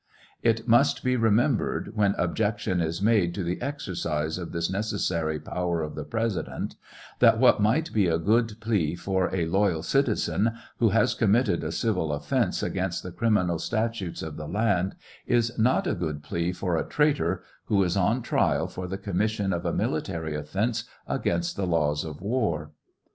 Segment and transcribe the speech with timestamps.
[0.41, 5.83] It must be remembered when objection is made to the exercise of this necessary power
[5.83, 6.73] of the President,
[7.19, 11.71] that what might be a good plea for a loyal citizen, who has committed a
[11.71, 14.95] civil offence against the criminal statutes of the land,
[15.27, 19.53] is not a good plea for a traitor who is on trial for the commission
[19.53, 22.71] of a military o£Fence against the laws of war.